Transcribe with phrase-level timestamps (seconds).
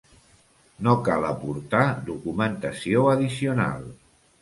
[0.87, 3.91] No cal aportar documentació addicional.